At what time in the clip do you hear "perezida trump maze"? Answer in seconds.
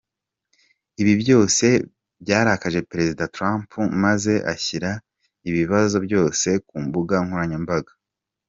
2.89-4.33